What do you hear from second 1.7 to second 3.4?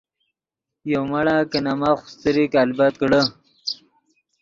ماف خوستریک البت کڑے۔